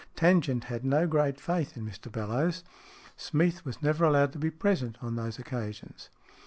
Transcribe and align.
Tangent 0.15 0.63
had 0.63 0.83
no 0.83 1.05
great 1.05 1.39
faith 1.39 1.77
in 1.77 1.85
Mr 1.85 2.11
Bellowes. 2.11 2.63
Smeath 3.17 3.63
was 3.63 3.83
never 3.83 4.03
allowed 4.03 4.33
to 4.33 4.39
be 4.39 4.49
present 4.49 4.97
on 4.99 5.15
these 5.15 5.37
occasions. 5.37 6.09